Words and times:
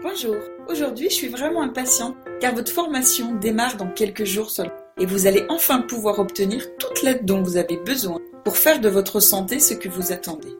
Bonjour, 0.00 0.36
aujourd'hui 0.68 1.08
je 1.10 1.14
suis 1.14 1.28
vraiment 1.28 1.60
impatiente 1.60 2.14
car 2.40 2.54
votre 2.54 2.70
formation 2.70 3.34
démarre 3.34 3.76
dans 3.76 3.90
quelques 3.90 4.24
jours 4.24 4.48
seulement 4.48 4.72
et 4.96 5.06
vous 5.06 5.26
allez 5.26 5.44
enfin 5.48 5.80
pouvoir 5.80 6.20
obtenir 6.20 6.64
toute 6.78 7.02
l'aide 7.02 7.24
dont 7.24 7.42
vous 7.42 7.56
avez 7.56 7.78
besoin 7.78 8.20
pour 8.44 8.56
faire 8.56 8.80
de 8.80 8.88
votre 8.88 9.18
santé 9.18 9.58
ce 9.58 9.74
que 9.74 9.88
vous 9.88 10.12
attendez. 10.12 10.56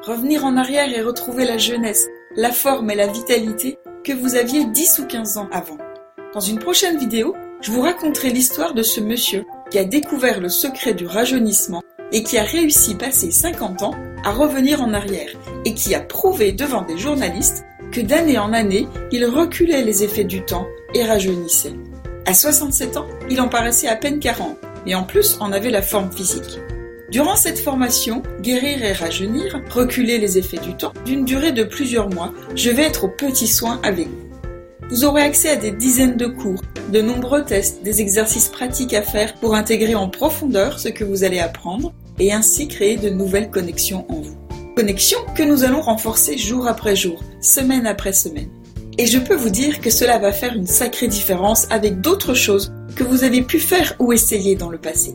Revenir 0.00 0.46
en 0.46 0.56
arrière 0.56 0.88
et 0.96 1.02
retrouver 1.02 1.44
la 1.44 1.58
jeunesse, 1.58 2.08
la 2.36 2.52
forme 2.52 2.90
et 2.90 2.94
la 2.94 3.06
vitalité 3.06 3.76
que 4.02 4.14
vous 4.14 4.34
aviez 4.34 4.64
10 4.64 5.00
ou 5.00 5.06
15 5.06 5.36
ans 5.36 5.48
avant. 5.52 5.76
Dans 6.32 6.40
une 6.40 6.58
prochaine 6.58 6.96
vidéo, 6.96 7.36
je 7.60 7.72
vous 7.72 7.82
raconterai 7.82 8.30
l'histoire 8.30 8.72
de 8.72 8.82
ce 8.82 9.02
monsieur 9.02 9.44
qui 9.70 9.78
a 9.78 9.84
découvert 9.84 10.40
le 10.40 10.48
secret 10.48 10.94
du 10.94 11.04
rajeunissement 11.04 11.82
et 12.12 12.22
qui 12.22 12.38
a 12.38 12.44
réussi, 12.44 12.94
passé 12.94 13.30
50 13.30 13.82
ans, 13.82 13.94
à 14.24 14.32
revenir 14.32 14.80
en 14.80 14.94
arrière 14.94 15.32
et 15.66 15.74
qui 15.74 15.94
a 15.94 16.00
prouvé 16.00 16.52
devant 16.52 16.82
des 16.82 16.96
journalistes 16.96 17.64
que 17.90 18.00
d'année 18.00 18.38
en 18.38 18.52
année, 18.52 18.86
il 19.12 19.24
reculait 19.26 19.82
les 19.82 20.02
effets 20.02 20.24
du 20.24 20.42
temps 20.42 20.66
et 20.94 21.04
rajeunissait. 21.04 21.74
À 22.26 22.34
67 22.34 22.96
ans, 22.96 23.06
il 23.28 23.40
en 23.40 23.48
paraissait 23.48 23.88
à 23.88 23.96
peine 23.96 24.20
40, 24.20 24.56
mais 24.86 24.94
en 24.94 25.02
plus 25.02 25.36
en 25.40 25.52
avait 25.52 25.70
la 25.70 25.82
forme 25.82 26.12
physique. 26.12 26.58
Durant 27.10 27.34
cette 27.34 27.58
formation, 27.58 28.22
guérir 28.40 28.84
et 28.84 28.92
rajeunir, 28.92 29.60
reculer 29.70 30.18
les 30.18 30.38
effets 30.38 30.58
du 30.58 30.76
temps, 30.76 30.92
d'une 31.04 31.24
durée 31.24 31.50
de 31.50 31.64
plusieurs 31.64 32.08
mois, 32.08 32.32
je 32.54 32.70
vais 32.70 32.84
être 32.84 33.04
aux 33.04 33.08
petits 33.08 33.48
soins 33.48 33.80
avec 33.82 34.06
vous. 34.06 34.30
Vous 34.90 35.04
aurez 35.04 35.22
accès 35.22 35.50
à 35.50 35.56
des 35.56 35.72
dizaines 35.72 36.16
de 36.16 36.26
cours, 36.26 36.62
de 36.92 37.00
nombreux 37.00 37.44
tests, 37.44 37.82
des 37.82 38.00
exercices 38.00 38.48
pratiques 38.48 38.94
à 38.94 39.02
faire 39.02 39.34
pour 39.34 39.54
intégrer 39.54 39.94
en 39.94 40.08
profondeur 40.08 40.78
ce 40.78 40.88
que 40.88 41.04
vous 41.04 41.24
allez 41.24 41.40
apprendre 41.40 41.92
et 42.20 42.32
ainsi 42.32 42.68
créer 42.68 42.96
de 42.96 43.08
nouvelles 43.08 43.50
connexions 43.50 44.04
en 44.08 44.19
que 45.34 45.42
nous 45.42 45.64
allons 45.64 45.82
renforcer 45.82 46.38
jour 46.38 46.66
après 46.66 46.96
jour, 46.96 47.22
semaine 47.40 47.86
après 47.86 48.12
semaine. 48.12 48.48
Et 48.98 49.06
je 49.06 49.18
peux 49.18 49.34
vous 49.34 49.50
dire 49.50 49.80
que 49.80 49.90
cela 49.90 50.18
va 50.18 50.32
faire 50.32 50.54
une 50.54 50.66
sacrée 50.66 51.06
différence 51.06 51.66
avec 51.70 52.00
d'autres 52.00 52.34
choses 52.34 52.72
que 52.96 53.04
vous 53.04 53.24
avez 53.24 53.42
pu 53.42 53.58
faire 53.58 53.94
ou 53.98 54.12
essayer 54.12 54.56
dans 54.56 54.70
le 54.70 54.78
passé. 54.78 55.14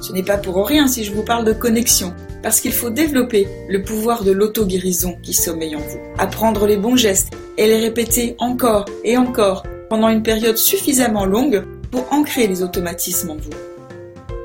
Ce 0.00 0.12
n'est 0.12 0.22
pas 0.22 0.38
pour 0.38 0.66
rien 0.66 0.86
si 0.86 1.04
je 1.04 1.12
vous 1.12 1.22
parle 1.22 1.44
de 1.44 1.52
connexion, 1.52 2.14
parce 2.42 2.60
qu'il 2.60 2.72
faut 2.72 2.90
développer 2.90 3.46
le 3.68 3.82
pouvoir 3.82 4.24
de 4.24 4.32
l'auto-guérison 4.32 5.16
qui 5.22 5.34
sommeille 5.34 5.76
en 5.76 5.80
vous. 5.80 6.00
Apprendre 6.18 6.66
les 6.66 6.76
bons 6.76 6.96
gestes 6.96 7.32
et 7.58 7.66
les 7.66 7.80
répéter 7.80 8.36
encore 8.38 8.86
et 9.04 9.16
encore 9.16 9.64
pendant 9.90 10.08
une 10.08 10.22
période 10.22 10.56
suffisamment 10.56 11.26
longue 11.26 11.64
pour 11.90 12.10
ancrer 12.10 12.46
les 12.46 12.62
automatismes 12.62 13.30
en 13.30 13.36
vous. 13.36 13.73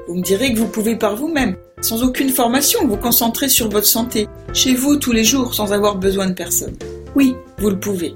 Vous 0.10 0.16
me 0.16 0.24
direz 0.24 0.52
que 0.52 0.58
vous 0.58 0.68
pouvez 0.68 0.96
par 0.96 1.16
vous-même, 1.16 1.56
sans 1.82 2.02
aucune 2.02 2.32
formation, 2.32 2.88
vous 2.88 2.98
concentrer 2.98 3.48
sur 3.48 3.70
votre 3.70 3.86
santé, 3.86 4.28
chez 4.54 4.74
vous 4.74 4.96
tous 4.96 5.12
les 5.12 5.24
jours 5.24 5.54
sans 5.54 5.72
avoir 5.72 5.98
besoin 5.98 6.26
de 6.26 6.34
personne. 6.34 6.76
Oui, 7.16 7.36
vous 7.60 7.70
le 7.70 7.80
pouvez. 7.80 8.16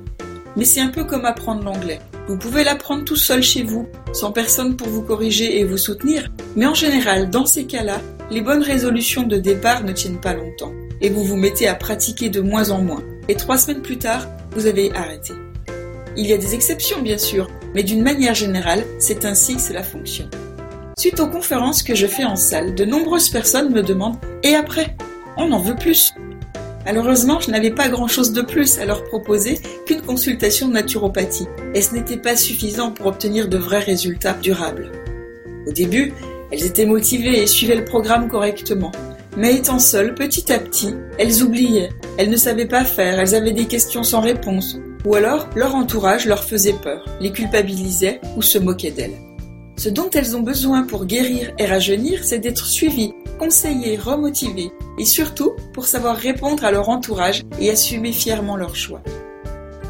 Mais 0.56 0.66
c'est 0.66 0.82
un 0.82 0.88
peu 0.88 1.04
comme 1.04 1.26
apprendre 1.26 1.64
l'anglais. 1.64 2.00
Vous 2.28 2.36
pouvez 2.36 2.64
l'apprendre 2.64 3.04
tout 3.04 3.16
seul 3.16 3.44
chez 3.44 3.62
vous, 3.62 3.88
sans 4.12 4.32
personne 4.32 4.76
pour 4.76 4.88
vous 4.88 5.04
corriger 5.04 5.60
et 5.60 5.66
vous 5.66 5.78
soutenir. 5.78 6.32
Mais 6.56 6.66
en 6.66 6.74
général, 6.74 7.30
dans 7.30 7.46
ces 7.46 7.66
cas-là, 7.66 8.02
les 8.32 8.42
bonnes 8.42 8.64
résolutions 8.64 9.22
de 9.22 9.38
départ 9.38 9.84
ne 9.84 9.92
tiennent 9.92 10.20
pas 10.20 10.34
longtemps. 10.34 10.74
Et 11.00 11.12
vous 11.12 11.24
vous 11.24 11.38
mettez 11.38 11.68
à 11.68 11.76
pratiquer 11.76 12.30
de 12.30 12.42
moins 12.42 12.72
en 12.72 12.82
moins. 12.82 13.04
Et 13.28 13.36
trois 13.36 13.60
semaines 13.60 13.84
plus 13.84 14.00
tard, 14.00 14.26
vous 14.56 14.66
avez 14.66 14.92
arrêté. 14.96 15.34
Il 16.18 16.26
y 16.26 16.34
a 16.34 16.38
des 16.38 16.56
exceptions, 16.56 17.04
bien 17.04 17.20
sûr, 17.20 17.52
mais 17.76 17.84
d'une 17.84 18.02
manière 18.02 18.34
générale, 18.34 18.84
c'est 18.98 19.26
ainsi 19.26 19.58
que 19.58 19.62
cela 19.62 19.84
fonctionne. 19.84 20.32
Suite 20.98 21.20
aux 21.20 21.28
conférences 21.28 21.82
que 21.82 21.96
je 21.96 22.06
fais 22.06 22.24
en 22.24 22.36
salle, 22.36 22.76
de 22.76 22.86
nombreuses 22.86 23.30
personnes 23.30 23.74
me 23.74 23.82
demandent 23.82 24.18
Et 24.44 24.56
après? 24.56 24.96
On 25.38 25.52
en 25.52 25.60
veut 25.60 25.76
plus 25.76 26.14
Malheureusement, 26.86 27.40
je 27.40 27.50
n'avais 27.50 27.72
pas 27.72 27.90
grand-chose 27.90 28.34
de 28.34 28.42
plus 28.42 28.78
à 28.78 28.86
leur 28.86 29.04
proposer 29.06 29.60
qu'une 29.86 30.02
consultation 30.02 30.68
de 30.68 30.74
naturopathie, 30.74 31.48
et 31.74 31.82
ce 31.82 31.94
n'était 31.94 32.18
pas 32.18 32.36
suffisant 32.36 32.92
pour 32.92 33.08
obtenir 33.08 33.48
de 33.48 33.58
vrais 33.58 33.80
résultats 33.80 34.34
durables. 34.34 34.92
Au 35.66 35.72
début, 35.72 36.14
elles 36.52 36.66
étaient 36.66 36.86
motivées 36.86 37.42
et 37.42 37.48
suivaient 37.48 37.76
le 37.76 37.86
programme 37.86 38.28
correctement. 38.28 38.92
Mais 39.38 39.56
étant 39.56 39.80
seules, 39.80 40.14
petit 40.14 40.52
à 40.52 40.59
petit, 40.59 40.94
elles 41.18 41.42
oubliaient, 41.42 41.90
elles 42.18 42.30
ne 42.30 42.38
savaient 42.38 42.68
pas 42.68 42.84
faire, 42.84 43.18
elles 43.18 43.34
avaient 43.34 43.53
des 43.53 43.66
questions 43.66 44.03
sans 44.03 44.20
réponse, 44.20 44.78
ou 45.06 45.16
alors 45.16 45.50
leur 45.56 45.74
entourage 45.74 46.26
leur 46.26 46.44
faisait 46.44 46.76
peur, 46.84 47.06
les 47.20 47.32
culpabilisait 47.32 48.20
ou 48.36 48.42
se 48.42 48.59
moquait 48.59 48.92
d'elles. 48.92 49.33
Ce 49.75 49.89
dont 49.89 50.09
elles 50.11 50.35
ont 50.35 50.41
besoin 50.41 50.84
pour 50.84 51.06
guérir 51.06 51.51
et 51.57 51.66
rajeunir, 51.66 52.23
c'est 52.23 52.39
d'être 52.39 52.66
suivies, 52.66 53.13
conseillées, 53.39 53.97
remotivées, 53.97 54.72
et 55.00 55.06
surtout 55.06 55.53
pour 55.73 55.85
savoir 55.85 56.16
répondre 56.16 56.63
à 56.63 56.72
leur 56.72 56.89
entourage 56.89 57.44
et 57.59 57.69
assumer 57.69 58.11
fièrement 58.11 58.56
leur 58.56 58.75
choix. 58.75 59.01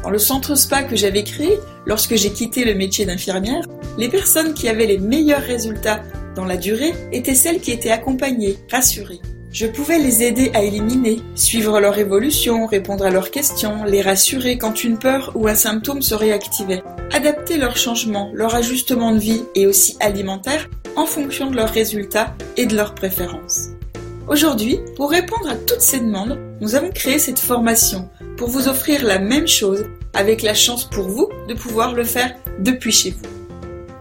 Dans 0.02 0.10
le 0.10 0.18
centre 0.18 0.54
spa 0.54 0.82
que 0.82 0.96
j'avais 0.96 1.24
créé, 1.24 1.58
lorsque 1.86 2.14
j'ai 2.14 2.32
quitté 2.32 2.64
le 2.64 2.74
métier 2.74 3.06
d'infirmière, 3.06 3.64
les 3.98 4.08
personnes 4.08 4.54
qui 4.54 4.68
avaient 4.68 4.86
les 4.86 4.98
meilleurs 4.98 5.42
résultats 5.42 6.02
dans 6.34 6.44
la 6.44 6.56
durée 6.56 6.94
étaient 7.12 7.34
celles 7.34 7.60
qui 7.60 7.70
étaient 7.70 7.90
accompagnées, 7.90 8.58
rassurées. 8.70 9.20
Je 9.54 9.68
pouvais 9.68 10.00
les 10.00 10.24
aider 10.24 10.50
à 10.52 10.64
éliminer, 10.64 11.20
suivre 11.36 11.78
leur 11.78 11.96
évolution, 11.96 12.66
répondre 12.66 13.06
à 13.06 13.10
leurs 13.10 13.30
questions, 13.30 13.84
les 13.84 14.02
rassurer 14.02 14.58
quand 14.58 14.82
une 14.82 14.98
peur 14.98 15.30
ou 15.36 15.46
un 15.46 15.54
symptôme 15.54 16.02
se 16.02 16.16
réactivait, 16.16 16.82
adapter 17.12 17.56
leurs 17.56 17.76
changements, 17.76 18.32
leur 18.34 18.56
ajustement 18.56 19.12
de 19.12 19.20
vie 19.20 19.44
et 19.54 19.68
aussi 19.68 19.96
alimentaire 20.00 20.68
en 20.96 21.06
fonction 21.06 21.52
de 21.52 21.54
leurs 21.54 21.70
résultats 21.70 22.34
et 22.56 22.66
de 22.66 22.74
leurs 22.74 22.96
préférences. 22.96 23.68
Aujourd'hui, 24.26 24.80
pour 24.96 25.12
répondre 25.12 25.48
à 25.48 25.54
toutes 25.54 25.82
ces 25.82 26.00
demandes, 26.00 26.36
nous 26.60 26.74
avons 26.74 26.90
créé 26.90 27.20
cette 27.20 27.38
formation 27.38 28.10
pour 28.36 28.48
vous 28.48 28.66
offrir 28.66 29.04
la 29.04 29.20
même 29.20 29.46
chose 29.46 29.84
avec 30.14 30.42
la 30.42 30.54
chance 30.54 30.82
pour 30.82 31.06
vous 31.06 31.28
de 31.46 31.54
pouvoir 31.54 31.94
le 31.94 32.02
faire 32.02 32.34
depuis 32.58 32.90
chez 32.90 33.10
vous. 33.10 33.30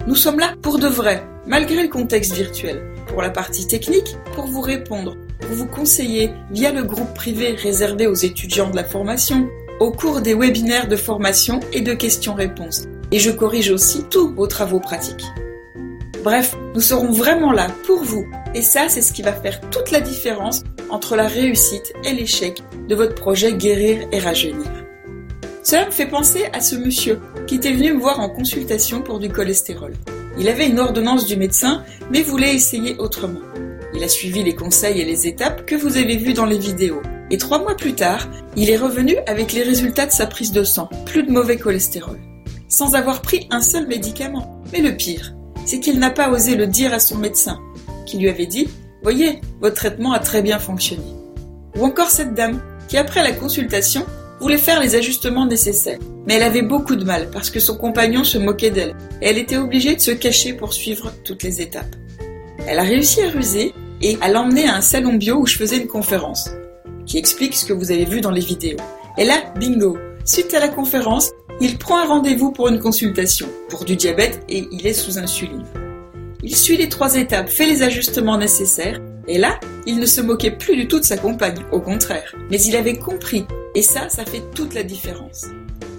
Nous 0.07 0.15
sommes 0.15 0.39
là 0.39 0.55
pour 0.63 0.79
de 0.79 0.87
vrai, 0.87 1.23
malgré 1.45 1.83
le 1.83 1.89
contexte 1.89 2.33
virtuel, 2.33 2.81
pour 3.05 3.21
la 3.21 3.29
partie 3.29 3.67
technique, 3.67 4.15
pour 4.33 4.47
vous 4.47 4.61
répondre 4.61 5.15
pour 5.43 5.55
vous 5.55 5.67
conseiller 5.67 6.31
via 6.51 6.71
le 6.71 6.83
groupe 6.83 7.13
privé 7.13 7.51
réservé 7.51 8.07
aux 8.07 8.13
étudiants 8.13 8.69
de 8.69 8.75
la 8.75 8.83
formation, 8.83 9.49
au 9.79 9.91
cours 9.91 10.21
des 10.21 10.33
webinaires 10.33 10.87
de 10.87 10.95
formation 10.95 11.59
et 11.71 11.81
de 11.81 11.93
questions-réponses. 11.93 12.83
Et 13.11 13.19
je 13.19 13.31
corrige 13.31 13.69
aussi 13.69 14.03
tous 14.09 14.33
vos 14.33 14.47
travaux 14.47 14.79
pratiques. 14.79 15.25
Bref, 16.23 16.55
nous 16.73 16.81
serons 16.81 17.11
vraiment 17.11 17.51
là 17.51 17.67
pour 17.85 18.03
vous. 18.03 18.25
Et 18.55 18.61
ça, 18.61 18.87
c'est 18.87 19.01
ce 19.01 19.11
qui 19.11 19.21
va 19.21 19.33
faire 19.33 19.59
toute 19.69 19.91
la 19.91 19.99
différence 19.99 20.63
entre 20.89 21.15
la 21.15 21.27
réussite 21.27 21.93
et 22.05 22.13
l'échec 22.13 22.61
de 22.87 22.95
votre 22.95 23.15
projet 23.15 23.53
Guérir 23.53 24.07
et 24.11 24.19
Rajeunir. 24.19 24.71
Cela 25.63 25.85
me 25.85 25.91
fait 25.91 26.07
penser 26.07 26.45
à 26.53 26.61
ce 26.61 26.75
monsieur 26.75 27.19
qui 27.47 27.55
était 27.55 27.73
venu 27.73 27.93
me 27.93 27.99
voir 27.99 28.19
en 28.19 28.29
consultation 28.29 29.01
pour 29.01 29.19
du 29.19 29.29
cholestérol. 29.29 29.93
Il 30.37 30.47
avait 30.47 30.67
une 30.67 30.79
ordonnance 30.79 31.25
du 31.25 31.35
médecin, 31.35 31.83
mais 32.09 32.21
voulait 32.21 32.55
essayer 32.55 32.95
autrement. 32.97 33.52
Il 33.95 34.03
a 34.03 34.07
suivi 34.07 34.43
les 34.43 34.55
conseils 34.55 35.01
et 35.01 35.05
les 35.05 35.27
étapes 35.27 35.65
que 35.65 35.75
vous 35.75 35.97
avez 35.97 36.17
vues 36.17 36.33
dans 36.33 36.45
les 36.45 36.57
vidéos. 36.57 37.01
Et 37.29 37.37
trois 37.37 37.59
mois 37.59 37.75
plus 37.75 37.93
tard, 37.93 38.27
il 38.55 38.69
est 38.69 38.77
revenu 38.77 39.15
avec 39.27 39.53
les 39.53 39.63
résultats 39.63 40.05
de 40.05 40.11
sa 40.11 40.25
prise 40.25 40.51
de 40.51 40.63
sang. 40.63 40.89
Plus 41.05 41.23
de 41.23 41.31
mauvais 41.31 41.57
cholestérol. 41.57 42.19
Sans 42.67 42.95
avoir 42.95 43.21
pris 43.21 43.47
un 43.51 43.61
seul 43.61 43.87
médicament. 43.87 44.61
Mais 44.71 44.81
le 44.81 44.95
pire, 44.95 45.33
c'est 45.65 45.79
qu'il 45.79 45.99
n'a 45.99 46.09
pas 46.09 46.29
osé 46.29 46.55
le 46.55 46.67
dire 46.67 46.93
à 46.93 46.99
son 46.99 47.17
médecin, 47.17 47.59
qui 48.05 48.17
lui 48.17 48.29
avait 48.29 48.47
dit 48.47 48.67
Voyez, 49.03 49.41
votre 49.61 49.75
traitement 49.75 50.13
a 50.13 50.19
très 50.19 50.41
bien 50.41 50.59
fonctionné. 50.59 51.03
Ou 51.77 51.85
encore 51.85 52.09
cette 52.09 52.33
dame, 52.33 52.61
qui 52.87 52.97
après 52.97 53.23
la 53.23 53.33
consultation, 53.33 54.05
voulait 54.39 54.57
faire 54.57 54.81
les 54.81 54.95
ajustements 54.95 55.45
nécessaires. 55.45 55.99
Mais 56.25 56.35
elle 56.35 56.43
avait 56.43 56.61
beaucoup 56.61 56.95
de 56.95 57.03
mal 57.03 57.29
parce 57.31 57.49
que 57.49 57.59
son 57.59 57.77
compagnon 57.77 58.23
se 58.23 58.37
moquait 58.37 58.71
d'elle 58.71 58.95
et 59.21 59.27
elle 59.27 59.37
était 59.37 59.57
obligée 59.57 59.95
de 59.95 60.01
se 60.01 60.11
cacher 60.11 60.53
pour 60.53 60.73
suivre 60.73 61.11
toutes 61.23 61.43
les 61.43 61.61
étapes. 61.61 61.95
Elle 62.65 62.79
a 62.79 62.83
réussi 62.83 63.21
à 63.21 63.29
ruser 63.29 63.73
et 64.03 64.17
à 64.21 64.29
l'emmener 64.29 64.67
à 64.67 64.75
un 64.75 64.81
salon 64.81 65.13
bio 65.13 65.37
où 65.37 65.47
je 65.47 65.57
faisais 65.57 65.77
une 65.77 65.87
conférence 65.87 66.51
qui 67.05 67.17
explique 67.17 67.55
ce 67.55 67.65
que 67.65 67.73
vous 67.73 67.91
avez 67.91 68.05
vu 68.05 68.21
dans 68.21 68.31
les 68.31 68.41
vidéos. 68.41 68.77
Et 69.17 69.25
là, 69.25 69.41
bingo, 69.59 69.97
suite 70.25 70.53
à 70.53 70.59
la 70.59 70.67
conférence, 70.67 71.31
il 71.61 71.77
prend 71.77 71.99
un 71.99 72.05
rendez-vous 72.05 72.51
pour 72.51 72.67
une 72.67 72.79
consultation 72.79 73.47
pour 73.69 73.85
du 73.85 73.95
diabète 73.95 74.43
et 74.49 74.67
il 74.71 74.85
est 74.85 74.93
sous 74.93 75.17
insuline. 75.17 75.65
Il 76.43 76.55
suit 76.55 76.77
les 76.77 76.89
trois 76.89 77.15
étapes, 77.15 77.49
fait 77.49 77.65
les 77.65 77.81
ajustements 77.81 78.37
nécessaires 78.37 78.99
et 79.27 79.37
là, 79.37 79.57
il 79.85 79.99
ne 79.99 80.05
se 80.05 80.19
moquait 80.19 80.51
plus 80.51 80.75
du 80.75 80.87
tout 80.87 80.99
de 80.99 81.05
sa 81.05 81.15
compagne, 81.15 81.63
au 81.71 81.79
contraire. 81.79 82.35
Mais 82.51 82.61
il 82.61 82.75
avait 82.75 82.97
compris 82.97 83.45
et 83.73 83.81
ça, 83.81 84.09
ça 84.09 84.25
fait 84.25 84.43
toute 84.53 84.73
la 84.73 84.83
différence. 84.83 85.45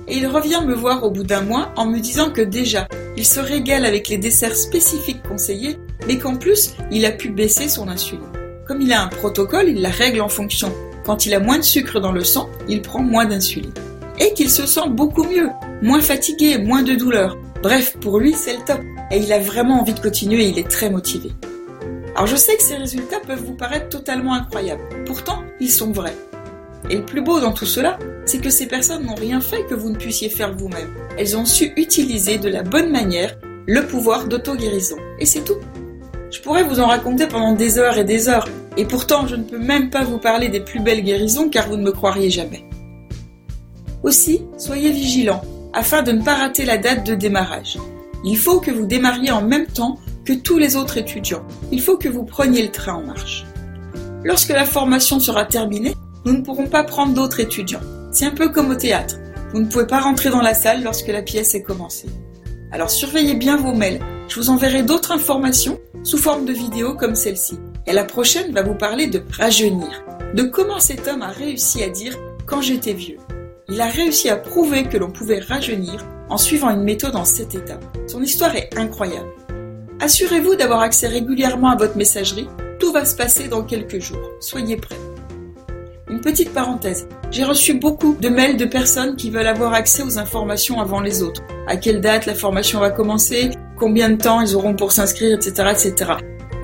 Et 0.08 0.18
il 0.18 0.26
revient 0.26 0.60
me 0.66 0.74
voir 0.74 1.04
au 1.04 1.10
bout 1.10 1.22
d'un 1.22 1.40
mois 1.40 1.72
en 1.76 1.86
me 1.86 1.98
disant 1.98 2.30
que 2.30 2.42
déjà, 2.42 2.86
il 3.16 3.24
se 3.24 3.40
régale 3.40 3.86
avec 3.86 4.08
les 4.08 4.18
desserts 4.18 4.56
spécifiques 4.56 5.22
conseillés 5.22 5.78
mais 6.06 6.18
qu'en 6.18 6.36
plus, 6.36 6.74
il 6.90 7.04
a 7.06 7.12
pu 7.12 7.30
baisser 7.30 7.68
son 7.68 7.88
insuline. 7.88 8.22
Comme 8.66 8.80
il 8.80 8.92
a 8.92 9.02
un 9.02 9.08
protocole, 9.08 9.68
il 9.68 9.82
la 9.82 9.90
règle 9.90 10.20
en 10.20 10.28
fonction. 10.28 10.72
Quand 11.04 11.26
il 11.26 11.34
a 11.34 11.40
moins 11.40 11.58
de 11.58 11.64
sucre 11.64 12.00
dans 12.00 12.12
le 12.12 12.24
sang, 12.24 12.48
il 12.68 12.82
prend 12.82 13.02
moins 13.02 13.26
d'insuline. 13.26 13.72
Et 14.18 14.32
qu'il 14.32 14.50
se 14.50 14.66
sent 14.66 14.88
beaucoup 14.90 15.24
mieux, 15.24 15.48
moins 15.82 16.00
fatigué, 16.00 16.58
moins 16.58 16.82
de 16.82 16.94
douleur. 16.94 17.36
Bref, 17.62 17.96
pour 18.00 18.18
lui, 18.20 18.32
c'est 18.32 18.56
le 18.56 18.64
top. 18.64 18.80
Et 19.10 19.18
il 19.18 19.32
a 19.32 19.38
vraiment 19.38 19.80
envie 19.80 19.94
de 19.94 20.00
continuer 20.00 20.46
il 20.46 20.58
est 20.58 20.68
très 20.68 20.88
motivé. 20.88 21.30
Alors 22.14 22.26
je 22.26 22.36
sais 22.36 22.56
que 22.56 22.62
ces 22.62 22.76
résultats 22.76 23.20
peuvent 23.20 23.42
vous 23.44 23.54
paraître 23.54 23.88
totalement 23.88 24.34
incroyables. 24.34 24.82
Pourtant, 25.04 25.42
ils 25.60 25.70
sont 25.70 25.90
vrais. 25.90 26.16
Et 26.88 26.96
le 26.96 27.04
plus 27.04 27.22
beau 27.22 27.40
dans 27.40 27.52
tout 27.52 27.66
cela, 27.66 27.98
c'est 28.24 28.38
que 28.38 28.50
ces 28.50 28.66
personnes 28.66 29.04
n'ont 29.04 29.14
rien 29.14 29.40
fait 29.40 29.64
que 29.66 29.74
vous 29.74 29.90
ne 29.90 29.96
puissiez 29.96 30.28
faire 30.28 30.54
vous-même. 30.56 30.94
Elles 31.18 31.36
ont 31.36 31.44
su 31.44 31.72
utiliser 31.76 32.38
de 32.38 32.48
la 32.48 32.62
bonne 32.62 32.90
manière 32.90 33.36
le 33.66 33.86
pouvoir 33.86 34.26
d'auto-guérison. 34.26 34.96
Et 35.18 35.26
c'est 35.26 35.44
tout. 35.44 35.58
Je 36.34 36.40
pourrais 36.40 36.64
vous 36.64 36.80
en 36.80 36.88
raconter 36.88 37.28
pendant 37.28 37.52
des 37.52 37.78
heures 37.78 37.96
et 37.96 38.02
des 38.02 38.28
heures, 38.28 38.48
et 38.76 38.86
pourtant 38.86 39.28
je 39.28 39.36
ne 39.36 39.44
peux 39.44 39.58
même 39.58 39.88
pas 39.88 40.02
vous 40.02 40.18
parler 40.18 40.48
des 40.48 40.58
plus 40.58 40.80
belles 40.80 41.04
guérisons 41.04 41.48
car 41.48 41.68
vous 41.68 41.76
ne 41.76 41.84
me 41.84 41.92
croiriez 41.92 42.28
jamais. 42.28 42.64
Aussi, 44.02 44.42
soyez 44.58 44.90
vigilants 44.90 45.42
afin 45.72 46.02
de 46.02 46.10
ne 46.10 46.24
pas 46.24 46.34
rater 46.34 46.64
la 46.64 46.76
date 46.76 47.06
de 47.06 47.14
démarrage. 47.14 47.78
Il 48.24 48.36
faut 48.36 48.58
que 48.58 48.72
vous 48.72 48.84
démarriez 48.84 49.30
en 49.30 49.42
même 49.42 49.68
temps 49.68 50.00
que 50.24 50.32
tous 50.32 50.58
les 50.58 50.74
autres 50.74 50.98
étudiants. 50.98 51.46
Il 51.70 51.80
faut 51.80 51.98
que 51.98 52.08
vous 52.08 52.24
preniez 52.24 52.64
le 52.64 52.72
train 52.72 52.94
en 52.94 53.04
marche. 53.04 53.44
Lorsque 54.24 54.50
la 54.50 54.64
formation 54.64 55.20
sera 55.20 55.44
terminée, 55.44 55.94
nous 56.24 56.32
ne 56.32 56.42
pourrons 56.42 56.66
pas 56.66 56.82
prendre 56.82 57.14
d'autres 57.14 57.38
étudiants. 57.38 57.80
C'est 58.10 58.26
un 58.26 58.32
peu 58.32 58.48
comme 58.48 58.70
au 58.70 58.74
théâtre. 58.74 59.18
Vous 59.52 59.60
ne 59.60 59.66
pouvez 59.66 59.86
pas 59.86 60.00
rentrer 60.00 60.30
dans 60.30 60.42
la 60.42 60.54
salle 60.54 60.82
lorsque 60.82 61.06
la 61.06 61.22
pièce 61.22 61.54
est 61.54 61.62
commencée. 61.62 62.08
Alors 62.72 62.90
surveillez 62.90 63.34
bien 63.34 63.56
vos 63.56 63.72
mails. 63.72 64.00
Je 64.28 64.40
vous 64.40 64.50
enverrai 64.50 64.82
d'autres 64.82 65.12
informations 65.12 65.78
sous 66.02 66.18
forme 66.18 66.44
de 66.44 66.52
vidéos 66.52 66.94
comme 66.94 67.14
celle-ci. 67.14 67.58
Et 67.86 67.92
la 67.92 68.04
prochaine 68.04 68.52
va 68.52 68.62
vous 68.62 68.74
parler 68.74 69.06
de 69.06 69.22
rajeunir, 69.38 70.04
de 70.34 70.42
comment 70.42 70.80
cet 70.80 71.06
homme 71.06 71.22
a 71.22 71.28
réussi 71.28 71.82
à 71.82 71.88
dire 71.88 72.16
quand 72.46 72.62
j'étais 72.62 72.94
vieux. 72.94 73.18
Il 73.68 73.80
a 73.80 73.86
réussi 73.86 74.28
à 74.28 74.36
prouver 74.36 74.84
que 74.84 74.98
l'on 74.98 75.10
pouvait 75.10 75.40
rajeunir 75.40 76.04
en 76.28 76.36
suivant 76.36 76.70
une 76.70 76.82
méthode 76.82 77.16
en 77.16 77.24
sept 77.24 77.54
étapes. 77.54 77.84
Son 78.06 78.22
histoire 78.22 78.54
est 78.56 78.76
incroyable. 78.76 79.28
Assurez-vous 80.00 80.56
d'avoir 80.56 80.80
accès 80.80 81.08
régulièrement 81.08 81.70
à 81.70 81.76
votre 81.76 81.96
messagerie. 81.96 82.48
Tout 82.80 82.92
va 82.92 83.04
se 83.04 83.14
passer 83.14 83.48
dans 83.48 83.62
quelques 83.62 84.00
jours. 84.00 84.30
Soyez 84.40 84.76
prêts. 84.76 84.98
Une 86.08 86.20
petite 86.20 86.52
parenthèse. 86.52 87.08
J'ai 87.30 87.44
reçu 87.44 87.74
beaucoup 87.74 88.16
de 88.20 88.28
mails 88.28 88.56
de 88.56 88.66
personnes 88.66 89.16
qui 89.16 89.30
veulent 89.30 89.46
avoir 89.46 89.72
accès 89.72 90.02
aux 90.02 90.18
informations 90.18 90.80
avant 90.80 91.00
les 91.00 91.22
autres. 91.22 91.42
À 91.66 91.76
quelle 91.76 92.00
date 92.00 92.26
la 92.26 92.34
formation 92.34 92.80
va 92.80 92.90
commencer, 92.90 93.50
combien 93.78 94.10
de 94.10 94.16
temps 94.16 94.40
ils 94.40 94.54
auront 94.56 94.74
pour 94.74 94.92
s'inscrire, 94.92 95.36
etc., 95.36 95.70
etc. 95.72 96.12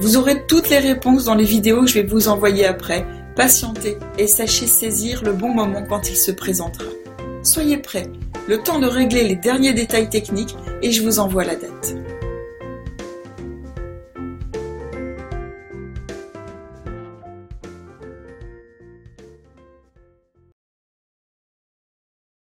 Vous 0.01 0.17
aurez 0.17 0.47
toutes 0.47 0.71
les 0.71 0.79
réponses 0.79 1.25
dans 1.25 1.35
les 1.35 1.45
vidéos 1.45 1.83
que 1.83 1.89
je 1.89 1.95
vais 1.95 2.07
vous 2.07 2.29
envoyer 2.29 2.67
après. 2.67 3.05
Patientez 3.37 3.99
et 4.19 4.27
sachez 4.27 4.67
saisir 4.67 5.23
le 5.23 5.33
bon 5.33 5.55
moment 5.55 5.85
quand 5.89 6.09
il 6.11 6.17
se 6.17 6.31
présentera. 6.31 6.91
Soyez 7.43 7.79
prêts. 7.79 8.09
Le 8.49 8.59
temps 8.59 8.81
de 8.81 8.87
régler 8.87 9.29
les 9.29 9.37
derniers 9.37 9.73
détails 9.73 10.09
techniques 10.09 10.57
et 10.83 10.91
je 10.91 11.03
vous 11.03 11.19
envoie 11.19 11.45
la 11.45 11.57
date. 11.57 11.95